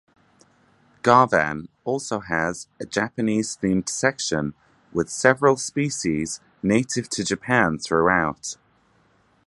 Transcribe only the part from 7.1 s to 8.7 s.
Japan throughout.